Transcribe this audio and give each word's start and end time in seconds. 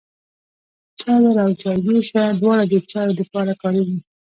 چايبر 0.99 1.37
او 1.45 1.51
چايجوشه 1.61 2.23
دواړه 2.39 2.63
د 2.71 2.73
چايو 2.91 3.17
د 3.17 3.21
پاره 3.31 3.53
کاريږي. 3.61 3.97